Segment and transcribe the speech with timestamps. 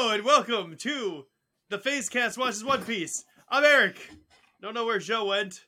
[0.00, 1.26] Hello and welcome to
[1.70, 3.24] the PhazeCast Watches One Piece.
[3.48, 3.96] I'm Eric.
[4.62, 5.64] Don't know where Joe went.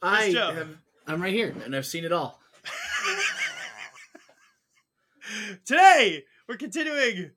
[0.00, 0.52] I Joe?
[0.52, 0.68] have,
[1.08, 2.40] I'm right here, and I've seen it all.
[5.66, 7.32] Today we're continuing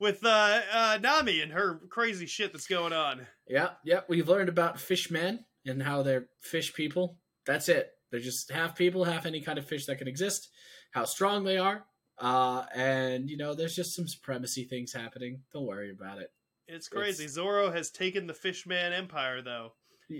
[0.00, 3.26] with uh, uh, Nami and her crazy shit that's going on.
[3.46, 4.00] Yeah, yeah.
[4.08, 7.18] We've learned about fishmen and how they're fish people.
[7.44, 7.90] That's it.
[8.10, 10.48] They're just half people, half any kind of fish that can exist.
[10.92, 11.84] How strong they are,
[12.18, 15.40] uh, and you know, there's just some supremacy things happening.
[15.52, 16.30] Don't worry about it.
[16.68, 17.24] It's crazy.
[17.24, 19.72] It's- Zoro has taken the Fishman Empire, though.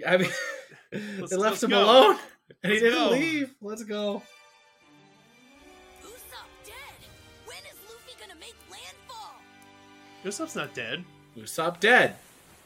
[0.06, 0.30] I mean,
[0.92, 1.84] let's- they left let's him go.
[1.84, 2.18] alone,
[2.62, 3.10] and he Let's didn't go.
[3.10, 3.54] leave.
[3.60, 4.22] Let's go.
[6.02, 6.74] Usopp dead!
[7.46, 9.34] When is Luffy gonna make landfall?
[10.24, 11.04] Usopp's not dead.
[11.36, 12.16] Usopp dead.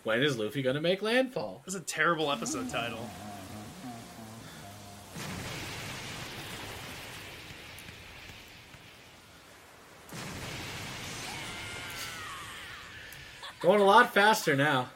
[0.05, 1.63] When is Luffy gonna make landfall?
[1.67, 3.09] That's a terrible episode title.
[13.61, 14.89] Going a lot faster now.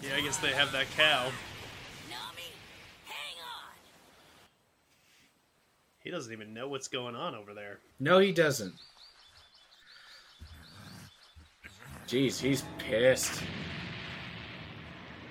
[0.00, 1.24] Yeah, I guess they have that cow.
[2.08, 2.42] Nami,
[3.04, 3.74] hang on!
[5.98, 7.80] He doesn't even know what's going on over there.
[7.98, 8.74] No, he doesn't.
[12.06, 13.42] Jeez, he's pissed.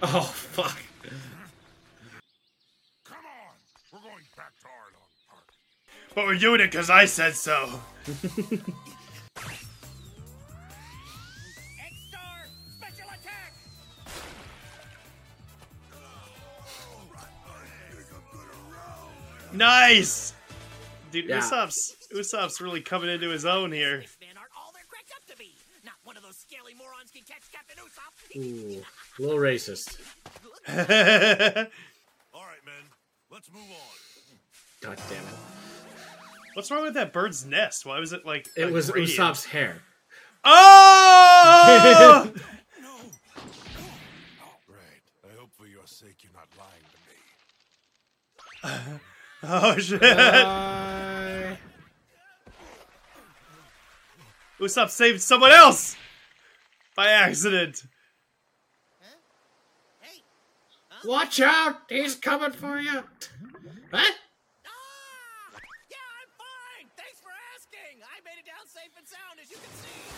[0.04, 0.78] Oh, fuck.
[3.06, 5.46] Come on, we're going back to Arlong Park.
[6.16, 7.80] But we're doing it because I said so.
[19.54, 20.34] Nice!
[21.12, 21.40] Dude, Yeah.
[21.40, 24.02] Usopp's, Usopp's really coming into his own here.
[24.02, 25.56] Fishmen aren't all they're cracked up to be!
[25.84, 28.14] Not one of those scaly morons can catch Captain Usopp!
[28.38, 28.84] Ooh,
[29.18, 29.98] a little racist.
[32.34, 32.86] All right, men,
[33.32, 33.98] let's move on.
[34.82, 35.34] God damn it.
[36.54, 37.86] What's wrong with that bird's nest?
[37.86, 38.48] Why was it like.
[38.56, 39.20] It a was gradient?
[39.20, 39.82] Usopp's hair.
[40.44, 42.32] Oh!
[42.82, 42.96] No.
[44.68, 45.04] Right.
[45.26, 46.98] I hope for your sake you're not lying to
[48.94, 49.00] me.
[49.44, 50.02] Oh shit!
[50.02, 51.58] Bye.
[54.60, 55.96] Usopp saved someone else
[56.96, 57.84] by accident.
[60.02, 60.22] Hey!
[61.06, 61.78] Watch out!
[61.88, 62.92] He's coming for you!
[62.92, 63.04] Huh?
[63.94, 64.14] Ah!
[65.90, 66.90] Yeah, I'm fine!
[66.98, 68.04] Thanks for asking!
[68.04, 70.10] I made it down safe and sound, as you can see!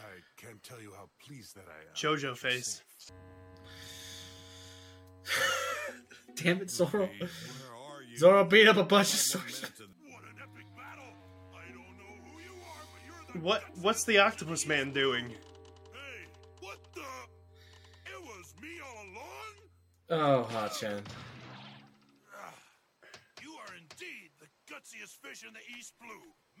[0.00, 1.94] I can't tell you how pleased that I am.
[1.94, 2.82] Jojo face.
[6.36, 6.44] Safe.
[6.44, 7.06] Damn it, Zoro.
[7.06, 7.28] Hey, where
[7.96, 8.16] are you?
[8.16, 9.60] Zoro beat up a bunch of swords.
[9.62, 11.04] What an epic battle!
[11.52, 15.30] I don't know who you are, but you're the What What's the octopus man doing?
[15.30, 16.26] Hey,
[16.60, 17.00] what the?
[17.00, 20.46] It was me all along?
[20.46, 21.02] Oh, Hachan.
[22.34, 22.54] Ah,
[23.42, 26.08] you are indeed the gutsiest fish in the East Blue.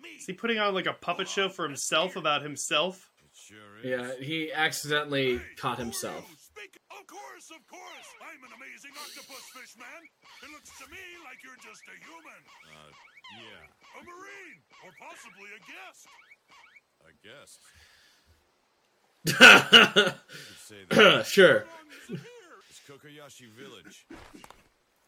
[0.02, 0.08] Me.
[0.18, 3.10] Is he putting on like a puppet show for himself about himself?
[3.22, 6.43] It sure Yeah, he accidentally caught himself.
[6.54, 6.78] Speak.
[6.94, 8.08] Of course, of course.
[8.22, 10.02] I'm an amazing octopus fish man.
[10.46, 12.40] It looks to me like you're just a human.
[12.70, 12.90] Uh,
[13.42, 13.98] yeah.
[13.98, 16.06] A marine, or possibly a guest.
[17.02, 17.58] A guest.
[20.62, 21.26] Say that.
[21.26, 21.66] sure.
[22.08, 24.06] It's Kokoyashi Village.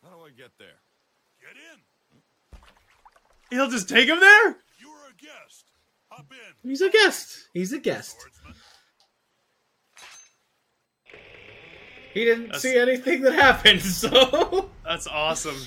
[0.02, 0.80] How do I get there?
[1.40, 1.78] Get in.
[3.50, 4.48] He'll just take him there?
[4.80, 5.70] You are a guest.
[6.10, 6.68] Hop in.
[6.68, 7.48] He's a guest.
[7.54, 8.16] He's a guest.
[12.16, 14.70] He didn't That's- see anything that happened, so.
[14.82, 15.58] That's awesome.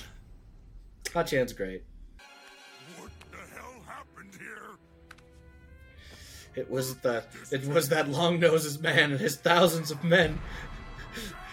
[1.14, 1.84] Hachan's great.
[2.98, 4.76] What the hell happened here?
[6.56, 7.22] It was the
[7.52, 10.40] it was that long noses man and his thousands of men.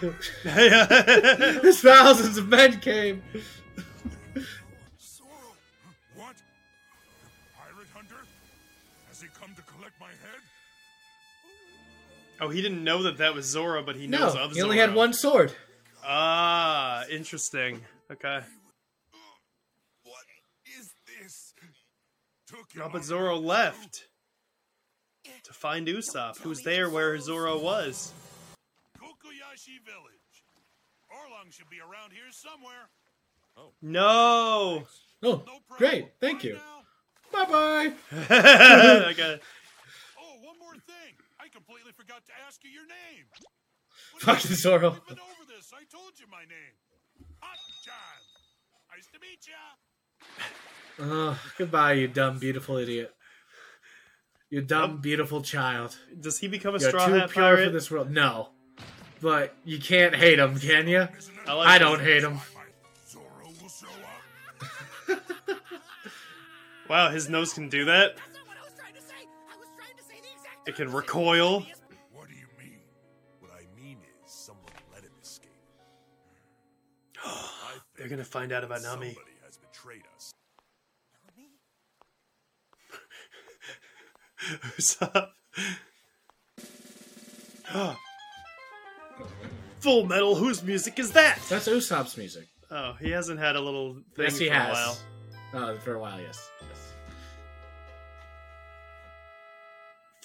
[0.42, 3.22] his thousands of men came.
[12.40, 14.78] Oh, he didn't know that that was Zoro, but he knows No, of he only
[14.78, 15.52] had one sword.
[16.04, 17.80] Ah, interesting.
[18.10, 18.40] Okay.
[20.04, 20.22] What
[20.78, 20.90] is
[21.20, 21.52] this?
[22.46, 24.06] Took No, but out Zoro left
[25.44, 28.12] to find Usopp, who's there where Zoro was.
[28.98, 30.14] Kokoyashi Village.
[31.10, 32.88] Arlong should be around here somewhere.
[33.82, 34.84] No.
[34.84, 34.86] Oh,
[35.22, 35.60] No problem.
[35.78, 36.08] great!
[36.20, 36.54] Thank Bye you.
[36.54, 37.44] now.
[37.44, 37.92] Bye bye.
[39.10, 39.40] okay.
[40.18, 41.14] Oh, one more thing.
[41.48, 43.24] I completely forgot to ask you your name.
[44.18, 44.90] Fuck Fucking is- Zoro.
[44.90, 45.72] We've been over this.
[45.72, 46.76] I told you my name.
[47.40, 47.56] Hot
[47.86, 48.20] John.
[48.94, 51.00] Nice to meet ya.
[51.00, 53.14] Oh, goodbye, you dumb, beautiful idiot.
[54.50, 54.96] You dumb, Oh.
[54.98, 55.96] beautiful child.
[56.20, 57.66] Does he become a You're straw too hat pure pirate?
[57.66, 58.10] for this world.
[58.10, 58.50] No,
[59.22, 61.08] but you can't hate him, can you?
[61.46, 62.40] I like I don't hate him.
[63.08, 63.24] Zoro
[63.62, 63.86] will show
[65.08, 65.20] up.
[66.90, 68.16] Wow, his nose can do that.
[70.68, 71.60] It can recoil.
[72.12, 72.80] What do you mean?
[73.40, 75.48] What I mean is someone let him escape.
[77.96, 79.14] They're gonna find out about Nami.
[79.14, 80.30] Somebody has betrayed us.
[84.62, 85.32] What's up?
[89.80, 91.38] Full Metal, whose music is that?
[91.48, 92.46] That's Usopp's music.
[92.70, 94.68] Oh, he hasn't had a little thing yes, he for has.
[94.68, 94.98] a while.
[95.70, 96.50] Uh, for a while, yes.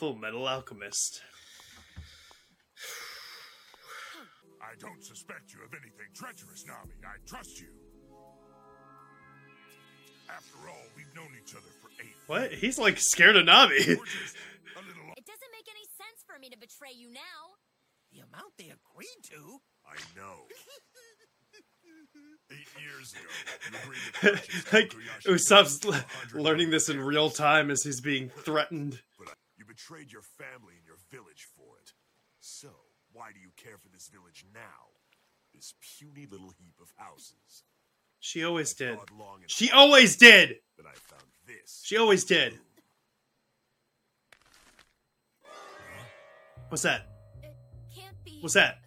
[0.03, 1.21] Full Metal Alchemist.
[4.61, 6.91] I don't suspect you of anything treacherous, Nami.
[7.05, 7.69] I trust you.
[10.27, 12.17] After all, we've known each other for eight.
[12.27, 12.51] What?
[12.51, 13.77] He's like scared of Nami.
[13.79, 14.35] We're just
[14.75, 15.15] a little.
[15.15, 17.55] It doesn't make any sense for me to betray you now.
[18.11, 19.61] The amount they agreed to.
[19.87, 20.35] I know.
[22.51, 23.21] Eight years ago,
[23.71, 24.31] you agreed to
[24.75, 25.95] like Kobayashi Usopp's l-
[26.41, 29.01] learning this in real time as he's being threatened.
[29.73, 31.93] But I- you betrayed your family and your village for it.
[32.39, 32.69] So,
[33.11, 34.91] why do you care for this village now?
[35.53, 37.63] This puny little heap of houses.
[38.19, 38.99] She always I did.
[39.11, 40.61] long She hard, always did.
[40.77, 41.81] But I found this.
[41.83, 42.59] She always did.
[46.69, 47.07] What's that?
[47.43, 47.55] It
[47.95, 48.39] can't be.
[48.41, 48.79] What's that?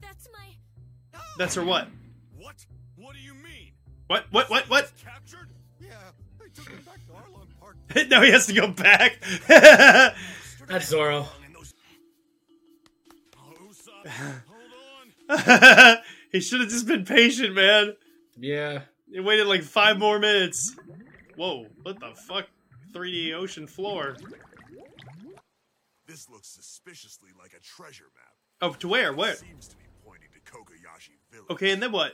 [0.00, 1.20] That's my.
[1.38, 1.88] That's her what?
[2.36, 2.66] What?
[2.96, 3.72] What do you mean?
[4.08, 4.26] What?
[4.32, 4.50] What?
[4.50, 4.68] What?
[4.68, 4.92] What?
[5.02, 5.50] Captured?
[5.78, 5.90] Yeah,
[6.46, 8.08] they took him back to Arlong Park.
[8.10, 9.18] no, he has to go back.
[9.48, 11.26] That's Zoro.
[11.44, 11.74] And those-
[13.60, 14.42] Usopp,
[15.28, 15.98] hold on.
[16.32, 17.94] he should have just been patient, man.
[18.38, 18.82] Yeah.
[19.10, 20.76] He waited like five more minutes.
[21.36, 22.46] Whoa, what the fuck?
[22.94, 24.16] 3D ocean floor.
[26.06, 28.32] This looks suspiciously like a treasure map.
[28.62, 29.12] Oh, to where?
[29.12, 29.34] Where?
[29.34, 31.50] Seems to be pointing to Kokoyashi Village.
[31.50, 32.12] Okay, and then what?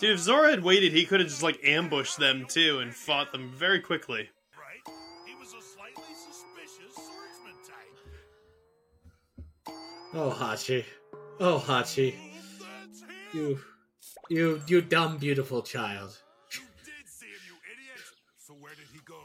[0.00, 3.32] Dude, if Zoro had waited, he could have just like ambushed them too and fought
[3.32, 4.28] them very quickly.
[4.56, 4.94] Right?
[5.26, 7.98] He was a slightly suspicious swordsman type.
[10.14, 10.84] Oh, Hachi.
[11.40, 12.14] Oh, Hachi.
[12.14, 13.08] Oh, that's him!
[13.32, 13.58] You,
[14.28, 16.16] you, you dumb, beautiful child.
[16.52, 17.98] You did see him, you idiot!
[18.38, 19.18] So where did he go?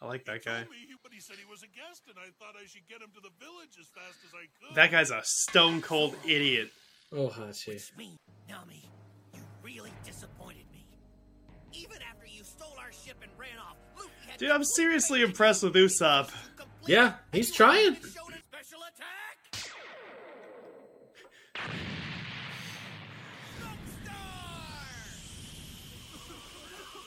[0.00, 0.58] I like that He guy.
[0.62, 2.86] told me he, but he said he was a guest, and I thought I should
[2.88, 4.76] get him to the village as fast as I could.
[4.76, 6.70] That guy's a stone cold idiot.
[7.12, 7.68] Oh, Hachi.
[7.74, 8.16] It's me,
[8.48, 8.84] Nami.
[9.62, 10.84] You really disappointed me.
[11.72, 15.62] Even after you stole our ship and ran off, Luffy had Dude, I'm seriously impressed
[15.62, 16.30] with Usopp.
[16.86, 17.94] Yeah, he's trying.
[17.96, 19.70] Special attack.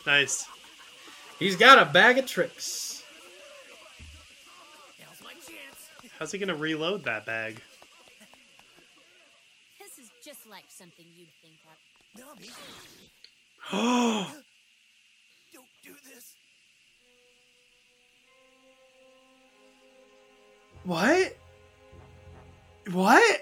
[0.05, 0.45] Nice.
[1.39, 3.03] He's got a bag of tricks.
[5.00, 6.11] Now's my chance.
[6.19, 7.61] How's he gonna reload that bag?
[10.24, 12.20] This is just like something you'd think of.
[12.20, 12.50] Nami,
[13.72, 14.31] Oh,
[15.54, 16.36] don't do this.
[20.84, 21.38] what?
[22.92, 23.42] What?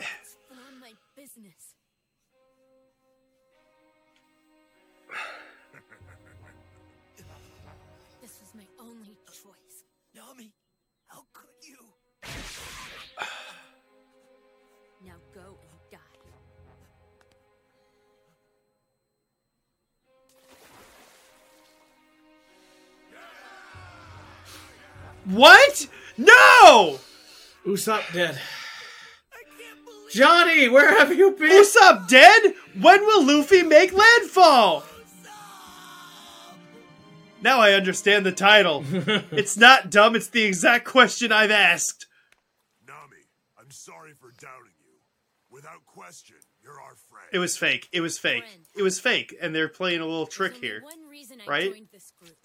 [25.31, 25.87] What?
[26.17, 26.99] No!
[27.65, 28.39] Usopp dead.
[29.31, 31.49] I can't believe Johnny, where have you been?
[31.49, 32.53] Usopp dead?
[32.79, 34.83] When will Luffy make landfall?
[37.41, 38.83] Now I understand the title.
[39.31, 42.07] it's not dumb, it's the exact question I've asked.
[42.85, 43.17] Nami,
[43.57, 44.99] I'm sorry for doubting you.
[45.49, 47.27] Without question, you're our friend.
[47.31, 47.87] It was fake.
[47.93, 48.43] It was fake.
[48.75, 50.81] It was fake, and they're playing a little trick here.
[50.83, 51.71] One reason I right?
[51.71, 52.35] joined this group.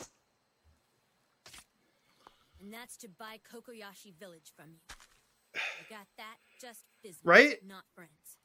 [2.66, 4.81] And that's to buy Kokoyashi Village from you.
[5.55, 6.37] You got that?
[6.61, 7.25] Just business.
[7.25, 7.57] Right?
[7.67, 8.37] Not friends.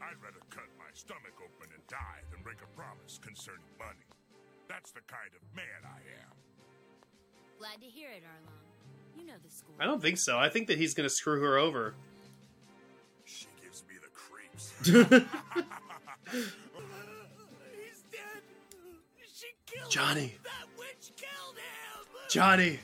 [0.00, 4.08] I'd rather cut my stomach open and die than break a promise concerning money.
[4.68, 6.32] That's the kind of man I am.
[7.58, 9.20] Glad to hear it, Arlong.
[9.20, 9.74] You know the school.
[9.78, 10.38] I don't think so.
[10.38, 11.94] I think that he's gonna screw her over.
[13.24, 14.72] She gives me the creeps.
[16.32, 18.42] he's dead.
[19.34, 20.34] She killed Johnny.
[22.28, 22.80] Johnny.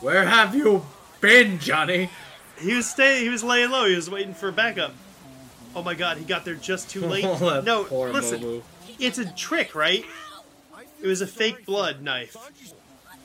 [0.00, 0.84] Where have you
[1.20, 2.10] been, Johnny?
[2.58, 3.22] He was staying.
[3.24, 3.86] He was laying low.
[3.86, 4.92] He was waiting for backup.
[5.74, 7.24] Oh my god, he got there just too late.
[7.42, 8.40] Oh, no, listen.
[8.40, 8.62] Momo.
[8.98, 10.04] It's a trick, right?
[11.00, 12.34] It was a fake blood knife.
[12.34, 12.50] Not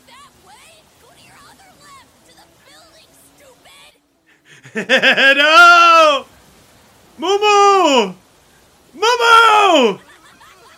[0.07, 0.53] that way!
[1.01, 2.29] Go to your other left!
[2.29, 3.07] To the building,
[4.73, 5.37] stupid!
[5.37, 6.25] no!
[7.19, 8.15] Mumu!
[8.95, 9.99] Mumu!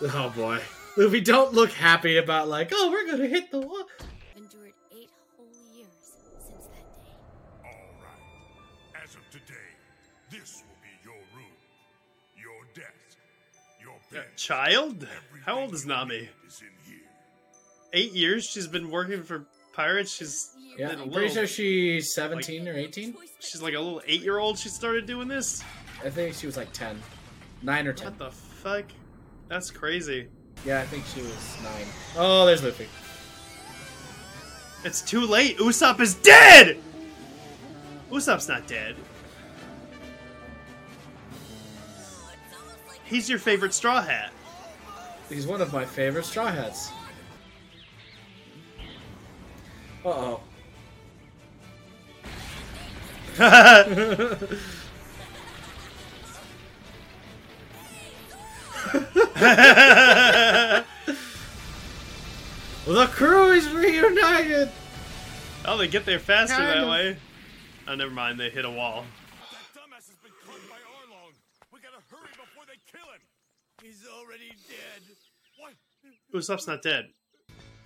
[0.02, 0.60] Oh boy.
[0.96, 3.86] Luffy, don't look happy about like, oh, we're gonna hit the wall.
[9.10, 9.54] as of today,
[10.30, 11.52] this will be your room,
[12.36, 13.16] your death.
[13.80, 14.36] your bed.
[14.36, 15.06] Child?
[15.44, 16.28] How old is Nami?
[16.46, 16.62] Is
[17.92, 18.44] Eight years.
[18.44, 20.14] She's been working for pirates.
[20.14, 20.90] She's yeah.
[20.90, 23.16] I'm pretty sure she's seventeen like, or eighteen.
[23.40, 24.58] She's like a little eight-year-old.
[24.58, 25.64] She started doing this.
[26.04, 27.00] I think she was like ten,
[27.62, 28.12] nine or ten.
[28.12, 28.84] What the fuck?
[29.48, 30.28] That's crazy.
[30.64, 31.86] Yeah, I think she was nine.
[32.16, 32.86] Oh, there's Luffy.
[34.84, 35.58] It's too late.
[35.58, 36.78] Usopp is dead.
[38.10, 38.96] Usopp's not dead.
[43.04, 44.32] He's your favorite Straw Hat.
[45.28, 46.90] He's one of my favorite Straw Hats.
[50.04, 50.40] Uh oh.
[62.86, 64.70] The crew is reunited!
[65.64, 66.88] oh, they get there faster Kind that of.
[66.88, 67.16] way.
[67.88, 68.38] Oh, never mind.
[68.38, 69.04] They hit a wall.
[69.50, 71.32] That dumbass has been caught by Arlong.
[71.72, 73.20] We gotta hurry before they kill him.
[73.82, 75.02] He's already dead.
[75.58, 75.74] What?
[76.34, 77.06] Usopp's not dead.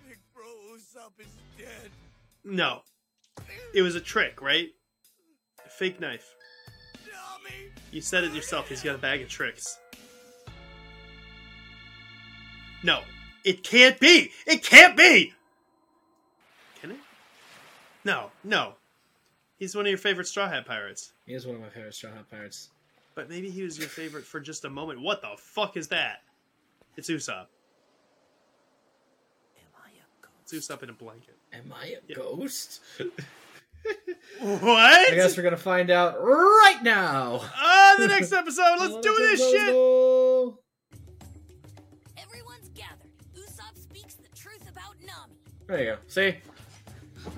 [0.06, 1.90] Big bro Usopp is dead.
[2.44, 2.82] No.
[3.74, 4.68] It was a trick, right?
[5.64, 6.34] A fake knife.
[7.90, 8.68] You said it yourself.
[8.68, 9.78] He's got a bag of tricks.
[12.82, 13.00] No.
[13.44, 14.32] It can't be!
[14.46, 15.32] It can't be!
[16.80, 16.96] Can it?
[18.04, 18.74] No, no.
[19.58, 21.12] He's one of your favorite Straw Hat pirates.
[21.26, 22.70] He is one of my favorite Straw Hat Pirates.
[23.14, 25.00] But maybe he was your favorite for just a moment.
[25.00, 26.22] What the fuck is that?
[26.96, 27.46] It's Usopp.
[29.56, 30.52] Am I a ghost?
[30.52, 31.36] It's Usopp in a blanket.
[31.52, 32.16] Am I a Yeah.
[32.16, 32.80] ghost?
[34.40, 35.10] What?
[35.10, 37.40] I guess we're gonna find out right now.
[37.54, 38.76] Ah, the next episode.
[38.80, 39.72] Let's do this Let's shit.
[39.72, 40.58] go.
[42.16, 43.10] Everyone's gathered.
[43.36, 45.34] Usopp speaks the truth about Nami.
[45.68, 45.98] There you go.
[46.08, 46.36] See?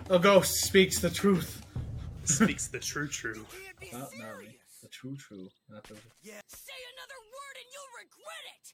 [0.08, 1.62] A ghost speaks the truth.
[2.37, 3.47] Speaks the true true.
[3.54, 4.59] Can't be Nami.
[4.83, 5.49] The true, true.
[5.71, 5.95] Not the.
[6.23, 6.40] Yeah.
[6.49, 8.66] Say another word and you'll regret it.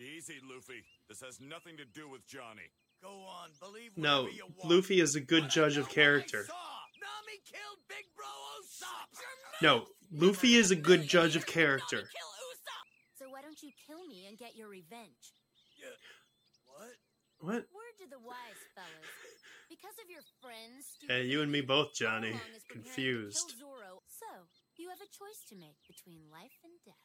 [0.00, 0.80] Easy, Luffy.
[1.08, 2.72] This has nothing to do with Johnny.
[3.02, 4.70] Go on, believe No, whatever you want.
[4.74, 6.48] Luffy is a good But judge of character.
[6.48, 8.26] Nami killed Big Bro
[8.60, 9.12] Usopp.
[9.60, 11.96] No, Luffy is a good judge of character.
[11.96, 12.86] Nami kill Usopp.
[13.18, 15.36] So why don't you kill me and get your revenge?
[16.64, 16.96] What?
[17.40, 17.64] What?
[17.76, 19.19] Word to the wise, fellas.
[19.80, 20.84] Because of your friends.
[21.08, 22.28] Hey, you and me both, Johnny.
[22.28, 23.54] Arlong is preparing to Confused.
[23.56, 24.26] kill So
[24.76, 26.96] you have a choice to make between life and death.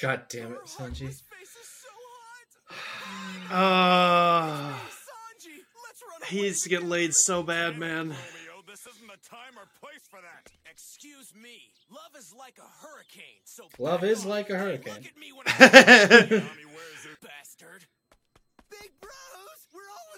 [0.00, 0.78] God damn it, Sanji.
[0.78, 2.48] heartless face is so hot.
[3.50, 4.72] Uh,
[5.04, 8.14] Sanji, let's run he needs to get laid so bad, man.
[8.66, 10.50] This isn't the time or place for that.
[10.70, 11.72] Excuse me.
[11.90, 13.40] Love is like a hurricane.
[13.44, 15.08] So Love is like a Look hurricane.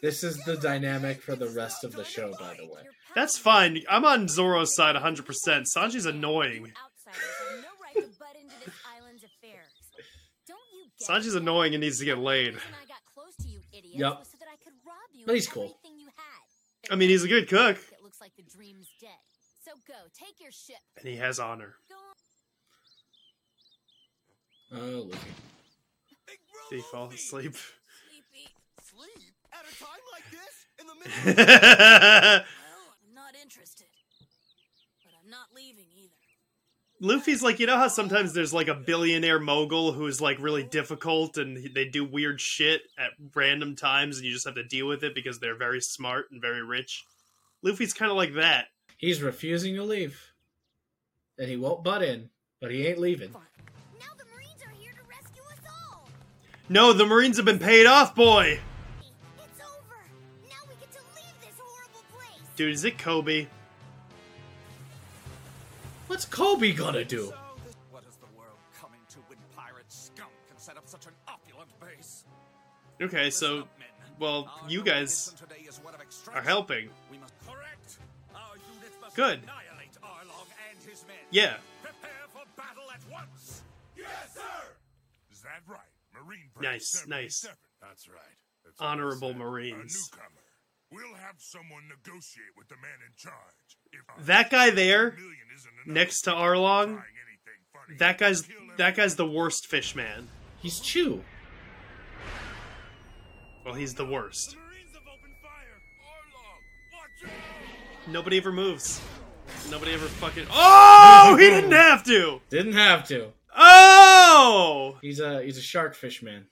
[0.03, 2.83] This is the dynamic for the rest of the show, by the way.
[3.15, 3.83] That's fine.
[3.89, 5.25] I'm on Zoro's side 100%.
[5.77, 6.65] Sanji's annoying.
[6.67, 9.67] You outsiders have no right to butt into this island's affairs.
[10.47, 12.55] Don't you get Sanji's annoying and needs to get laid.
[12.55, 14.19] reason I got close to you idiots Yup.
[14.21, 15.65] was so that I could rob you But he's cool.
[15.65, 16.93] everything you had.
[16.93, 17.77] I mean, he's a good cook.
[17.77, 19.11] It looks like the dream's dead.
[19.65, 20.81] So go, take your ship.
[20.97, 21.75] And he has honor.
[24.73, 24.79] Oh,
[25.11, 25.19] look.
[26.27, 26.39] Big
[26.71, 27.57] Did he fall asleep?
[27.57, 28.49] Sleepy.
[28.87, 30.25] Sleep at a time like
[31.05, 31.47] this in the middle.
[31.47, 32.45] of Well,
[33.09, 33.87] I'm not interested.
[35.05, 36.15] But I'm not leaving either.
[37.03, 41.39] Luffy's like, you know how sometimes there's like a billionaire mogul who's like really difficult
[41.39, 45.03] and they do weird shit at random times and you just have to deal with
[45.03, 47.05] it because they're very smart and very rich?
[47.63, 48.67] Luffy's kind of like that.
[48.99, 50.21] He's refusing to leave.
[51.39, 52.29] And he won't butt in,
[52.61, 53.33] but he ain't leaving.
[53.33, 56.07] Now the Marines are here to rescue us all.
[56.69, 58.61] No, the Marines have been paid off, boy!
[62.61, 63.47] Dude, is it Koby?
[66.09, 67.33] What's Koby gonna do?
[67.91, 71.71] What is the world coming to when pirate scum can set up such an opulent
[71.81, 72.27] base?
[73.01, 73.67] Okay, so,
[74.19, 76.01] well, you guys mission today is one of
[76.35, 76.91] are helping.
[77.11, 77.97] We must correct.
[78.35, 79.41] Our units Good.
[79.43, 81.17] annihilate Arlong and his men.
[81.31, 81.55] Yeah.
[81.83, 83.63] Prepare for battle at once.
[83.97, 84.43] Yes, sir.
[85.33, 85.81] Is that right?
[86.13, 86.75] Marine Branch
[87.09, 87.47] Nice,
[87.81, 88.37] That's right.
[88.67, 89.47] That's Honorable what I said.
[89.47, 90.11] Marines.
[90.91, 91.09] A newcomer.
[91.11, 93.35] We'll have someone negotiate with the man in charge.
[94.19, 98.49] If That guy there, million isn't enough, next to Arlong, trying anything funny, that guy's
[98.77, 100.29] that guy's the worst fish man.
[100.61, 101.23] He's Chew.
[103.65, 104.53] Well, he's the worst.
[104.53, 105.81] The Marines have opened fire.
[106.07, 108.13] Arlong, watch out!
[108.13, 109.01] Nobody ever moves.
[109.71, 110.47] Nobody ever fucking.
[110.51, 112.41] Oh, he didn't have to.
[112.49, 113.33] Didn't have to.
[113.57, 116.47] Oh, He's a he's a shark fish man.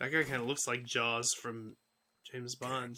[0.00, 1.74] That guy kind of looks like Jaws from
[2.30, 2.96] James Bond.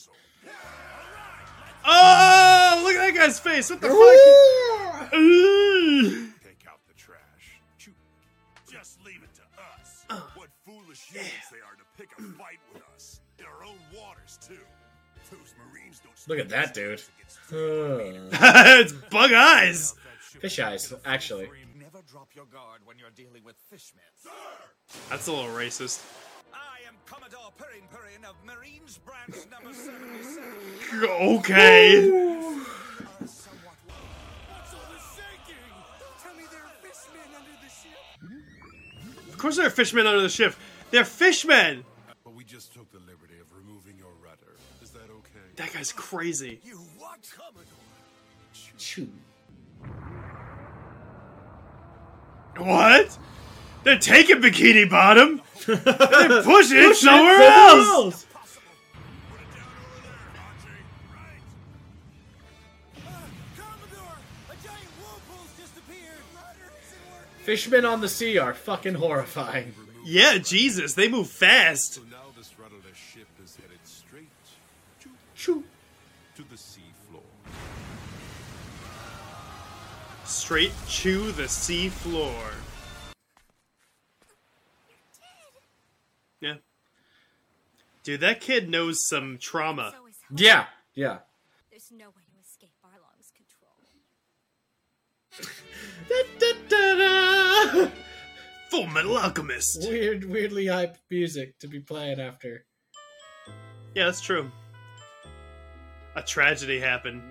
[1.85, 3.71] Oh, look at that guy's face.
[3.71, 5.11] What the fuck?
[5.11, 7.61] Take out the trash.
[8.71, 9.42] Just leave it to
[9.80, 10.04] us.
[10.11, 13.78] Uh, what foolish humans they are to pick a fight with us in our own
[13.97, 14.59] waters too.
[15.30, 17.02] Those Marines don't Look at that dude.
[17.52, 19.95] it's bug eyes.
[20.21, 21.49] Fish eyes, actually.
[25.09, 26.02] That's a little racist.
[26.54, 30.45] I am Commodore Purin Purin of Marines Branch Number 77.
[31.11, 32.09] Okay.
[32.09, 32.52] Are
[33.21, 33.49] What's
[34.75, 35.54] all this shaking?
[36.23, 39.28] Tell me there are fishmen under the ship.
[39.33, 40.54] Of course, there are fishmen under the ship.
[40.90, 41.85] They're fishmen.
[42.25, 44.57] But we just took the liberty of removing your rudder.
[44.83, 45.47] Is that okay?
[45.57, 46.61] That guy's crazy.
[46.64, 47.21] You what?
[47.37, 47.64] Commodore.
[48.78, 49.09] Chew.
[52.57, 53.19] What?
[53.85, 55.40] They're taking Bikini Bottom.
[55.66, 55.76] They're
[56.40, 58.24] it Push it somewhere somewhere else.
[58.24, 60.84] Put it down over there, Archie.
[61.14, 61.42] Right.
[63.56, 64.18] Commodore!
[64.48, 66.22] A giant whirlpool's just appeared.
[66.34, 67.44] Rudder isn't working.
[67.44, 69.74] Fishmen on the sea are fucking horrifying.
[70.04, 71.94] Yeah, Jesus, they move fast.
[71.94, 74.28] So now this rudderless ship is headed straight
[75.02, 75.64] to, Chew.
[76.36, 77.22] to the sea floor.
[80.24, 82.34] Straight to the sea floor.
[86.40, 86.54] Yeah.
[88.02, 89.92] Dude, that kid knows some trauma.
[89.92, 90.07] So.
[90.37, 91.19] Yeah, yeah.
[91.71, 93.76] There's no way to escape Arlong's control.
[96.69, 97.90] Da-da-da-da.
[98.71, 99.87] Full Metal Alchemist.
[99.88, 102.64] Weird, weirdly hyped music to be playing after.
[103.95, 104.50] Yeah, that's true.
[106.14, 107.23] A tragedy happened.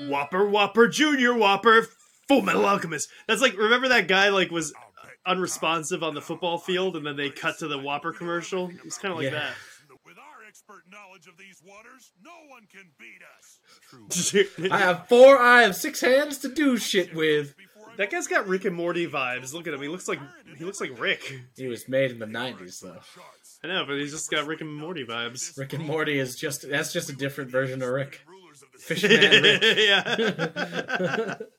[0.00, 1.86] Whopper, Whopper, Junior Whopper,
[2.28, 3.08] Full Metal Alchemist.
[3.26, 4.72] That's like, remember that guy like was
[5.24, 8.70] unresponsive on the football field, and then they cut to the Whopper commercial.
[8.84, 9.30] It's kind of like Yeah.
[9.30, 9.54] With our
[10.68, 14.70] expert knowledge of these waters, no one can beat us.
[14.72, 15.38] I have four.
[15.38, 17.54] I have six hands to do shit with.
[17.96, 19.52] that guy's got Rick and Morty vibes.
[19.52, 19.82] Look at him.
[19.82, 20.18] He looks like
[20.56, 21.40] he looks like Rick.
[21.56, 22.98] He was made in the '90s, though.
[23.64, 25.56] I know, but he's just got Rick and Morty vibes.
[25.56, 28.22] Rick and Morty is just that's just a different version of Rick.
[28.26, 29.10] Rulers of the Fishman
[29.42, 29.62] Rick.
[29.78, 31.34] yeah.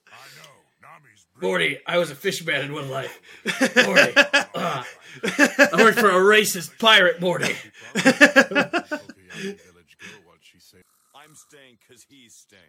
[1.40, 1.48] I know.
[1.48, 3.22] Nami's Morty, I was a fishman in one life.
[3.86, 7.56] Morty, uh, I worked for a racist pirate, Morty.
[7.96, 10.22] Okay, I'm the village girl.
[10.26, 10.78] What'd she say?
[11.16, 12.62] I'm staying because he's staying.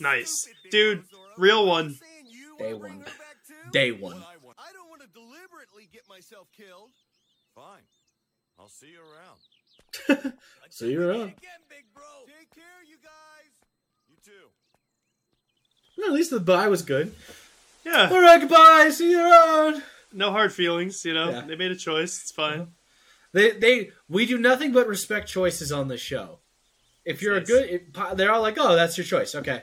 [0.00, 0.48] Nice.
[0.70, 1.04] Dude,
[1.38, 1.86] real one.
[1.86, 2.90] I'm saying you Day one.
[2.90, 3.70] her back too?
[3.72, 4.16] Day one.
[4.16, 4.34] I.
[4.58, 6.90] I don't want to deliberately get myself killed.
[7.54, 7.82] Fine.
[8.58, 10.32] I'll see you around.
[10.70, 11.22] See you around.
[11.22, 12.02] Again, big bro.
[12.26, 13.23] Take care, you guys.
[15.96, 16.06] You too.
[16.06, 17.14] Well, at least the bye was good.
[17.84, 18.08] Yeah.
[18.10, 18.90] All right, goodbye.
[18.92, 19.82] See you around.
[20.12, 21.30] No hard feelings, you know.
[21.30, 21.40] Yeah.
[21.42, 22.20] They made a choice.
[22.22, 22.60] It's fine.
[22.60, 22.66] Uh-huh.
[23.32, 26.38] They, they, we do nothing but respect choices on this show.
[27.04, 27.48] If you're Nice.
[27.48, 29.62] a good, it, they're all like, "Oh, that's your choice." Okay.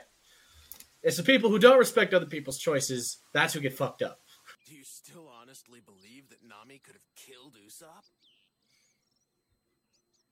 [1.02, 4.20] It's the people who don't respect other people's choices that's who get fucked up.
[4.68, 8.04] Do you still honestly believe that Nami could have killed Usopp?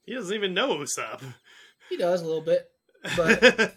[0.05, 1.21] He doesn't even know Usopp.
[1.89, 2.71] He does a little bit,
[3.17, 3.43] but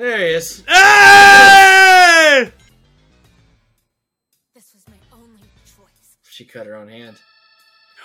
[0.00, 0.62] there he is.
[0.66, 2.50] hey!
[4.54, 6.16] This was my only choice.
[6.28, 7.16] She cut her own hand.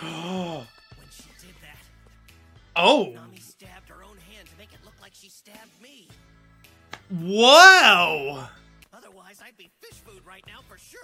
[0.02, 0.66] oh.
[0.98, 1.78] When she did that,
[2.76, 3.12] Oh.
[3.14, 6.10] Nami stabbed her own hand to make it look like she stabbed me.
[7.10, 8.50] Wow.
[8.94, 11.00] Otherwise, I'd be fish food right now for sure.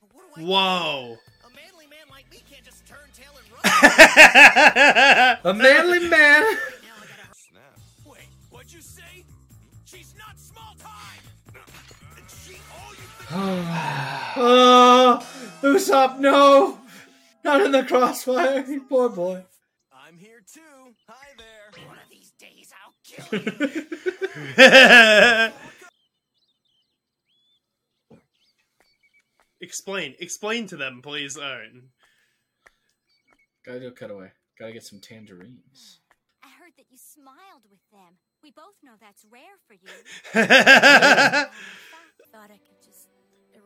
[0.00, 1.16] But what do I Whoa.
[1.16, 1.48] do?
[1.48, 5.38] A manly man like me can't just turn tail and run.
[5.44, 6.44] A manly man.
[14.36, 15.26] Oh,
[15.62, 16.78] Usopp, no!
[17.44, 18.64] Not in the crossfire.
[18.88, 19.44] Poor boy.
[19.92, 20.60] I'm here too.
[21.08, 21.70] Hi there.
[21.86, 23.50] One of these days I'll kill you.
[29.60, 30.14] explain.
[30.20, 31.36] Explain to them, please.
[31.36, 31.68] All right.
[33.66, 34.30] Gotta do a cutaway.
[34.58, 36.00] Gotta get some tangerines.
[36.42, 38.18] I heard that you smiled with them.
[38.42, 39.88] We both know that's rare for you.
[42.32, 43.03] Thought I could just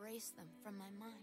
[0.09, 1.13] erase them from my mind.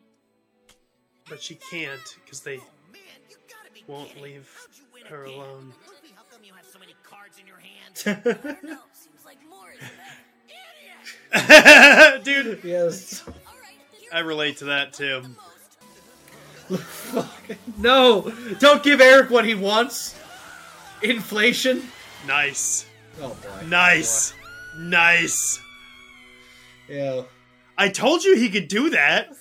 [1.28, 4.22] but she can't because they Oh man, you gotta be won't kidding.
[4.22, 5.34] leave How'd you win her again?
[5.38, 5.74] alone.
[5.86, 8.02] Luffy, how come you have so many cards in your hand?
[8.62, 8.78] I know.
[8.92, 10.22] Seems like more is better.
[12.22, 12.24] Idiot!
[12.24, 13.22] Dude, Yes.
[13.26, 15.22] All right, here's I relate to that too.
[17.78, 18.32] No!
[18.58, 20.18] Don't give Eric what he wants.
[21.02, 21.82] Inflation.
[22.26, 22.86] Nice.
[23.22, 23.66] Oh boy.
[23.68, 24.34] Nice.
[24.76, 25.60] Nice.
[26.88, 27.22] Yeah.
[27.78, 29.32] I told you he could do that.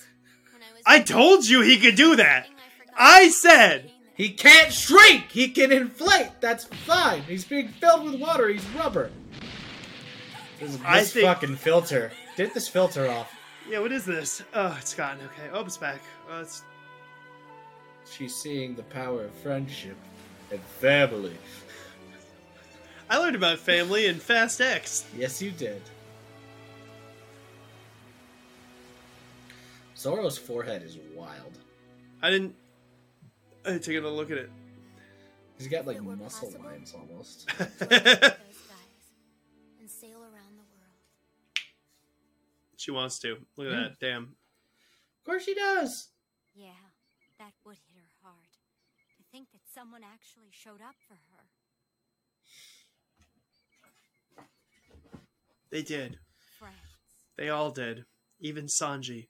[0.86, 2.48] I told you he could do that.
[2.48, 5.32] I forgot I to said- He can't shrink.
[5.32, 6.30] He can inflate.
[6.42, 7.24] That's fine.
[7.24, 8.48] He's being filled with water.
[8.50, 9.10] He's rubber.
[10.60, 12.12] This, I this think- fucking filter.
[12.38, 13.34] Get this filter off.
[13.70, 14.44] Yeah, what is this?
[14.54, 15.18] Oh, it's gone.
[15.24, 15.50] Okay.
[15.52, 16.02] Oh, it's back.
[16.30, 16.62] Oh, it's
[18.10, 19.98] she's seeing the power of friendship
[20.52, 21.36] and family.
[23.10, 25.06] I learned about family in Fast X.
[25.18, 25.82] Yes, you did.
[30.06, 31.58] Zoro's forehead is wild.
[32.22, 32.54] I didn't.
[33.66, 34.52] I didn't take a look at it.
[35.58, 37.50] He's got like If it were muscle possible, lines almost.
[37.50, 37.98] I'd fly above those
[38.30, 39.06] skies
[39.80, 40.94] and sail around the world.
[42.78, 43.38] she wants to.
[43.58, 43.80] Look at Yeah.
[43.80, 44.00] that.
[44.00, 44.24] Damn.
[44.26, 46.10] Of course she does.
[46.54, 46.78] Yeah,
[47.40, 48.52] that would hit her hard.
[49.18, 51.50] To think that someone actually showed up for her.
[55.72, 56.20] They did.
[56.60, 56.76] Friends.
[57.38, 58.06] They all did.
[58.40, 59.30] Even Sanji.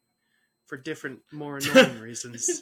[0.68, 2.62] For different, more annoying reasons.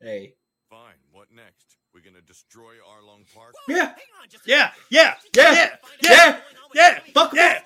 [0.00, 0.34] Hey.
[0.70, 1.76] Fine, what next?
[1.92, 3.54] We're gonna destroy Arlong Park?
[3.68, 3.76] Yeah.
[3.76, 3.88] Hang
[4.22, 7.60] on just a Yeah, yeah, Yeah, yeah, yeah, what's going on with yeah, Fuck yeah.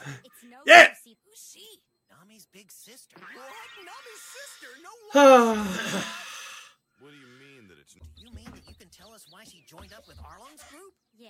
[0.67, 0.89] Yeah.
[1.05, 1.79] Who's she?
[2.11, 3.17] Nami's big sister.
[3.19, 3.53] What?
[3.79, 4.69] Nami's sister?
[4.83, 6.07] No Oh.
[7.01, 9.63] What do you mean that it's You mean that you can tell us why she
[9.69, 10.95] joined up with Arlong's group?
[11.17, 11.29] Yeah.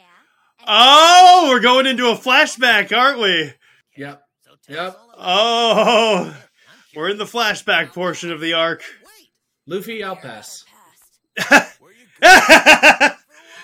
[0.66, 3.52] Oh, we're going into a flashback, aren't we?
[3.96, 4.22] yep.
[4.68, 4.88] Yep.
[4.88, 6.28] us all about Oh, it.
[6.28, 6.34] I'm
[6.96, 8.82] we're in the flashback portion of the arc.
[9.66, 10.64] Luffy, I'll pass.
[11.36, 11.80] past.
[11.80, 13.10] where you going?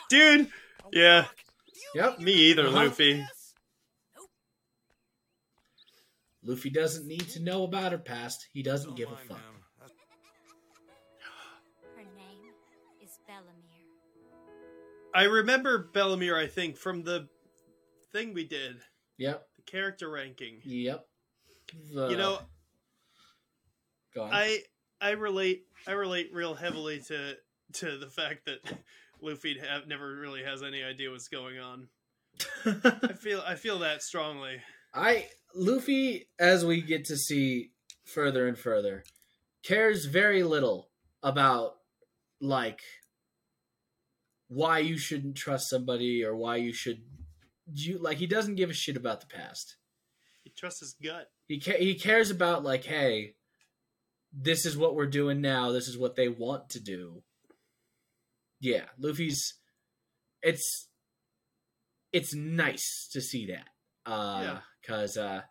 [0.08, 0.48] Dude,
[0.92, 1.22] yeah.
[1.22, 1.36] walk?
[1.36, 2.18] Do you Yep.
[2.20, 3.24] Me either, gonna Luffy.
[6.42, 8.48] Luffy doesn't need to know about her past.
[8.52, 9.36] He doesn't Don't give a fuck.
[9.36, 9.44] him.
[11.96, 12.52] Her name
[13.02, 13.84] is Bellamere.
[15.14, 17.28] I remember Bellamere, I think, from the
[18.12, 18.76] thing we did,
[19.18, 19.46] Yep.
[19.56, 20.60] the character ranking.
[20.64, 21.06] Yep.
[21.92, 22.46] The- You know, go on.
[24.32, 24.62] I
[25.00, 27.36] I relate I relate real heavily to
[27.74, 28.58] to the fact that
[29.20, 31.88] Luffy have, never really has any idea what's going on.
[32.64, 34.60] I feel I feel that strongly.
[34.94, 37.70] I Luffy, as we get to see
[38.04, 39.04] further and further,
[39.62, 40.88] cares very little
[41.22, 41.76] about
[42.40, 42.80] like
[44.48, 47.02] why you shouldn't trust somebody or why you should
[47.72, 49.76] you like he doesn't give a shit about the past.
[50.42, 51.30] He trusts his gut.
[51.46, 53.34] He ca- he cares about like hey,
[54.32, 55.72] this is what we're doing now.
[55.72, 57.22] This is what they want to do.
[58.60, 59.54] Yeah, Luffy's
[60.42, 60.88] it's
[62.12, 63.68] it's nice to see that.
[64.10, 64.60] Uh Yeah.
[64.86, 65.42] cuz uh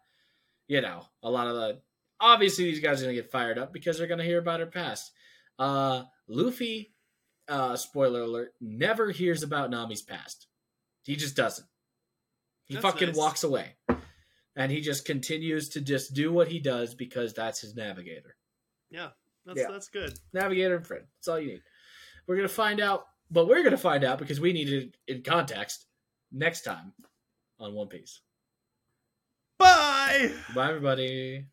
[0.67, 1.81] you know, a lot of the
[2.19, 4.59] obviously these guys are going to get fired up because they're going to hear about
[4.59, 5.11] her past.
[5.57, 6.93] Uh Luffy
[7.47, 10.47] uh spoiler alert never hears about Nami's past.
[11.03, 11.67] He just doesn't.
[12.65, 13.17] He That's fucking nice.
[13.17, 13.77] walks away.
[14.55, 18.35] And he just continues to just do what he does because that's his navigator.
[18.89, 19.09] Yeah,
[19.45, 19.67] that's Yeah.
[19.71, 20.17] that's good.
[20.33, 21.05] Navigator and friend.
[21.17, 21.63] That's all you need.
[22.27, 25.85] We're gonna find out, but we're gonna find out because we need it in context
[26.31, 26.93] next time
[27.59, 28.21] on One Piece.
[29.57, 30.31] Bye.
[30.55, 31.45] Bye, everybody.